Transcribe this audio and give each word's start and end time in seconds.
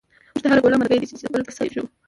مونږ 0.33 0.41
ته 0.43 0.47
هر 0.51 0.59
گوله 0.63 0.77
مرگۍ 0.79 0.97
دۍ، 0.99 1.05
چی 1.09 1.25
دبل 1.27 1.41
په 1.47 1.51
ست 1.57 1.61
یی 1.65 1.71
ژوو 1.73 1.87